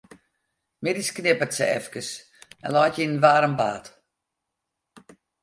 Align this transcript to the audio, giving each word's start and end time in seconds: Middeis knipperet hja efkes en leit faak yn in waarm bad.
Middeis 0.85 1.09
knipperet 1.17 1.53
hja 1.57 1.67
efkes 1.79 2.09
en 2.65 2.73
leit 2.73 2.83
faak 2.95 3.01
yn 3.03 3.13
in 3.15 3.21
waarm 3.23 3.53
bad. 3.59 3.85